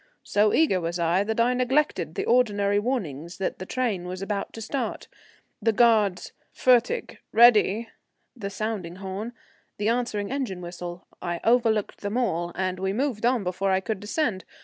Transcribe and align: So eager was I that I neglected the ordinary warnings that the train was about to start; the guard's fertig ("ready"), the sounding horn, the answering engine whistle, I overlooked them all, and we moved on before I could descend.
So 0.23 0.51
eager 0.51 0.81
was 0.81 0.97
I 0.97 1.23
that 1.25 1.39
I 1.39 1.53
neglected 1.53 2.15
the 2.15 2.25
ordinary 2.25 2.79
warnings 2.79 3.37
that 3.37 3.59
the 3.59 3.67
train 3.67 4.07
was 4.07 4.23
about 4.23 4.51
to 4.53 4.59
start; 4.61 5.07
the 5.61 5.71
guard's 5.71 6.31
fertig 6.51 7.19
("ready"), 7.31 7.87
the 8.35 8.49
sounding 8.49 8.95
horn, 8.95 9.31
the 9.77 9.89
answering 9.89 10.31
engine 10.31 10.59
whistle, 10.59 11.05
I 11.21 11.39
overlooked 11.43 12.01
them 12.01 12.17
all, 12.17 12.51
and 12.55 12.79
we 12.79 12.93
moved 12.93 13.27
on 13.27 13.43
before 13.43 13.69
I 13.69 13.79
could 13.79 13.99
descend. 13.99 14.43